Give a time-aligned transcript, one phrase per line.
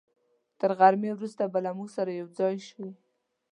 [0.59, 2.87] تر غرمې وروسته به له موږ سره یوځای شي.